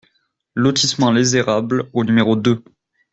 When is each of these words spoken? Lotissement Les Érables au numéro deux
Lotissement 0.55 1.11
Les 1.11 1.37
Érables 1.37 1.87
au 1.93 2.03
numéro 2.03 2.35
deux 2.35 2.63